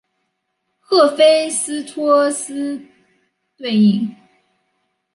[0.79, 2.81] 赫菲斯托斯
[3.55, 4.15] 对应。